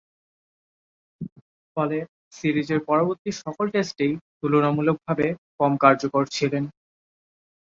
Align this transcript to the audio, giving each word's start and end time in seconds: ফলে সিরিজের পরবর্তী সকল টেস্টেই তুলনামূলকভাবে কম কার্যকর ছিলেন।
ফলে 1.77 1.97
সিরিজের 2.37 2.79
পরবর্তী 2.89 3.29
সকল 3.41 3.65
টেস্টেই 3.73 4.13
তুলনামূলকভাবে 4.39 5.27
কম 5.59 5.73
কার্যকর 5.83 6.23
ছিলেন। 6.35 6.63